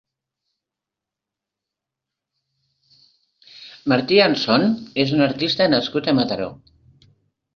Martí 3.93 4.17
Anson 4.23 4.65
és 5.03 5.13
un 5.17 5.21
artista 5.29 5.71
nascut 5.75 6.09
a 6.13 6.17
Mataró. 6.21 6.49